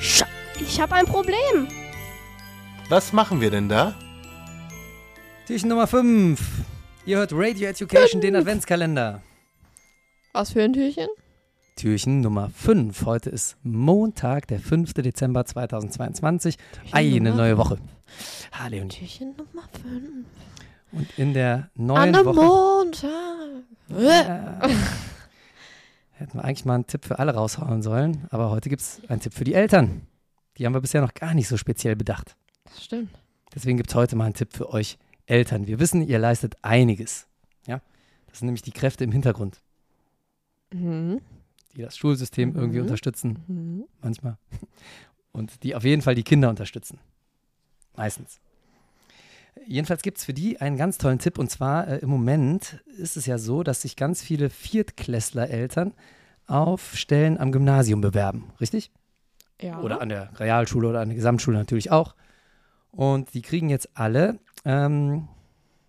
[0.00, 1.68] Ich habe ein Problem.
[2.88, 3.94] Was machen wir denn da?
[5.46, 6.40] Türchen Nummer 5.
[7.06, 9.20] Ihr hört Radio Education, den Adventskalender.
[10.32, 11.08] Was für ein Türchen?
[11.76, 13.04] Türchen Nummer 5.
[13.04, 14.94] Heute ist Montag, der 5.
[14.94, 16.56] Dezember 2022.
[16.92, 17.78] Eine Nummer neue Woche.
[18.58, 18.88] Ha, Leonie.
[18.88, 20.26] Türchen Nummer 5.
[20.92, 23.08] Und in der An neuen einem Woche Montag.
[23.98, 24.68] äh,
[26.20, 28.26] hätten wir eigentlich mal einen Tipp für alle raushauen sollen.
[28.30, 30.06] Aber heute gibt es einen Tipp für die Eltern.
[30.58, 32.36] Die haben wir bisher noch gar nicht so speziell bedacht.
[32.64, 33.10] Das stimmt.
[33.54, 35.66] Deswegen gibt es heute mal einen Tipp für euch Eltern.
[35.66, 37.26] Wir wissen, ihr leistet einiges.
[37.66, 37.80] Ja?
[38.28, 39.60] Das sind nämlich die Kräfte im Hintergrund,
[40.72, 41.20] Mhm.
[41.74, 42.84] die das Schulsystem irgendwie Mhm.
[42.84, 43.38] unterstützen.
[43.48, 43.84] Mhm.
[44.02, 44.36] manchmal.
[45.32, 46.98] Und die auf jeden Fall die Kinder unterstützen.
[47.96, 48.40] Meistens.
[49.70, 51.38] Jedenfalls gibt es für die einen ganz tollen Tipp.
[51.38, 55.94] Und zwar äh, im Moment ist es ja so, dass sich ganz viele Viertklässler-Eltern
[56.48, 58.50] auf Stellen am Gymnasium bewerben.
[58.60, 58.90] Richtig?
[59.60, 59.78] Ja.
[59.80, 62.16] Oder an der Realschule oder an der Gesamtschule natürlich auch.
[62.90, 65.28] Und die kriegen jetzt alle ähm,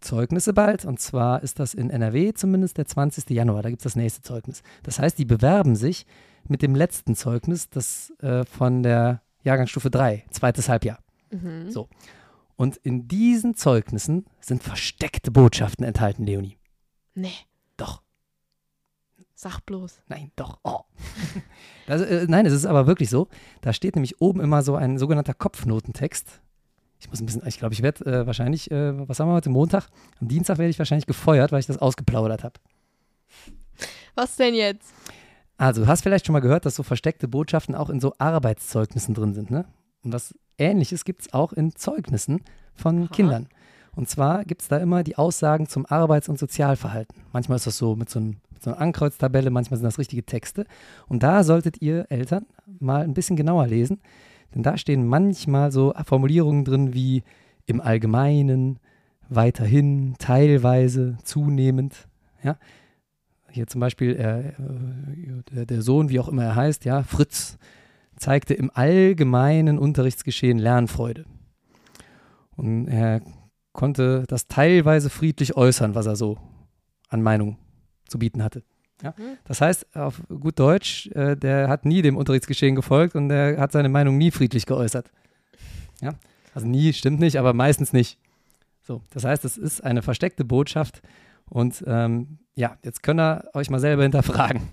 [0.00, 0.84] Zeugnisse bald.
[0.84, 3.30] Und zwar ist das in NRW zumindest der 20.
[3.30, 3.62] Januar.
[3.62, 4.62] Da gibt es das nächste Zeugnis.
[4.82, 6.04] Das heißt, die bewerben sich
[6.46, 10.98] mit dem letzten Zeugnis, das äh, von der Jahrgangsstufe 3, zweites Halbjahr.
[11.30, 11.70] Mhm.
[11.70, 11.88] So.
[12.56, 16.58] Und in diesen Zeugnissen sind versteckte Botschaften enthalten, Leonie.
[17.14, 17.32] Nee,
[17.76, 18.02] Doch.
[19.34, 20.02] sag bloß.
[20.08, 20.58] Nein, doch.
[20.64, 20.80] Oh.
[21.86, 23.26] Das, äh, nein, es ist aber wirklich so.
[23.60, 26.40] Da steht nämlich oben immer so ein sogenannter Kopfnotentext.
[27.00, 29.50] Ich muss ein bisschen, ich glaube, ich werde äh, wahrscheinlich, äh, was haben wir heute,
[29.50, 29.88] Montag?
[30.20, 32.54] Am Dienstag werde ich wahrscheinlich gefeuert, weil ich das ausgeplaudert habe.
[34.14, 34.94] Was denn jetzt?
[35.56, 39.14] Also, du hast vielleicht schon mal gehört, dass so versteckte Botschaften auch in so Arbeitszeugnissen
[39.14, 39.64] drin sind, ne?
[40.04, 42.42] Und was ähnliches gibt es auch in Zeugnissen
[42.74, 43.08] von Aha.
[43.08, 43.48] Kindern.
[43.94, 47.22] Und zwar gibt es da immer die Aussagen zum Arbeits- und Sozialverhalten.
[47.32, 50.24] Manchmal ist das so mit so, einem, mit so einer Ankreuztabelle, manchmal sind das richtige
[50.24, 50.64] Texte.
[51.08, 52.46] Und da solltet ihr Eltern
[52.80, 54.00] mal ein bisschen genauer lesen,
[54.54, 57.22] denn da stehen manchmal so Formulierungen drin wie
[57.66, 58.78] im Allgemeinen,
[59.28, 62.08] weiterhin, teilweise, zunehmend.
[62.42, 62.56] Ja?
[63.50, 67.58] Hier zum Beispiel äh, äh, der, der Sohn, wie auch immer er heißt, ja, Fritz,
[68.22, 71.24] zeigte im allgemeinen Unterrichtsgeschehen Lernfreude.
[72.56, 73.20] Und er
[73.72, 76.38] konnte das teilweise friedlich äußern, was er so
[77.08, 77.58] an Meinung
[78.06, 78.62] zu bieten hatte.
[79.02, 79.14] Ja?
[79.16, 79.38] Mhm.
[79.44, 83.72] Das heißt, auf gut Deutsch, äh, der hat nie dem Unterrichtsgeschehen gefolgt und der hat
[83.72, 85.10] seine Meinung nie friedlich geäußert.
[86.00, 86.14] Ja?
[86.54, 88.18] Also nie stimmt nicht, aber meistens nicht.
[88.82, 91.02] So, das heißt, es ist eine versteckte Botschaft
[91.48, 94.70] und ähm, ja, jetzt könnt ihr euch mal selber hinterfragen.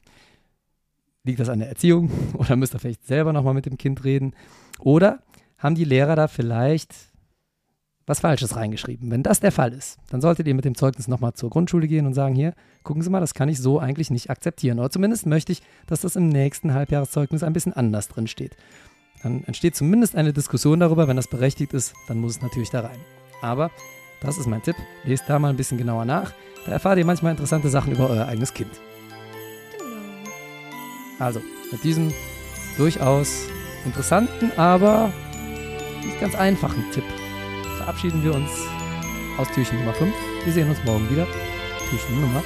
[1.24, 4.34] Liegt das an der Erziehung oder müsst ihr vielleicht selber nochmal mit dem Kind reden?
[4.80, 5.20] Oder
[5.58, 6.94] haben die Lehrer da vielleicht
[8.06, 9.12] was Falsches reingeschrieben?
[9.12, 12.06] Wenn das der Fall ist, dann solltet ihr mit dem Zeugnis nochmal zur Grundschule gehen
[12.06, 12.54] und sagen, hier,
[12.84, 14.80] gucken Sie mal, das kann ich so eigentlich nicht akzeptieren.
[14.80, 18.56] Oder zumindest möchte ich, dass das im nächsten Halbjahreszeugnis ein bisschen anders drin steht.
[19.22, 21.08] Dann entsteht zumindest eine Diskussion darüber.
[21.08, 23.00] Wenn das berechtigt ist, dann muss es natürlich da rein.
[23.42, 23.70] Aber
[24.22, 24.76] das ist mein Tipp.
[25.04, 26.34] Lest da mal ein bisschen genauer nach.
[26.66, 28.72] Da erfahrt ihr manchmal interessante Sachen über euer eigenes Kind.
[31.20, 31.42] Also,
[31.72, 32.14] mit diesem
[32.78, 33.48] durchaus
[33.86, 35.14] interessanten, aber
[36.04, 37.04] nicht ganz einfachen Tipp
[37.78, 38.50] verabschieden wir uns
[39.38, 40.14] aus Türchen Nummer 5.
[40.46, 41.28] Wir sehen uns morgen wieder.
[41.90, 42.44] Türchen Nummer